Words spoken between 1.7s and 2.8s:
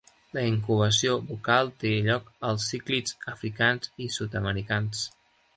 té lloc als